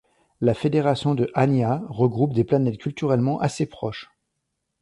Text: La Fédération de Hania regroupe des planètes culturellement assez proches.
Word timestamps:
La 0.39 0.55
Fédération 0.55 1.13
de 1.13 1.29
Hania 1.35 1.83
regroupe 1.87 2.33
des 2.33 2.43
planètes 2.43 2.79
culturellement 2.79 3.39
assez 3.39 3.67
proches. 3.67 4.09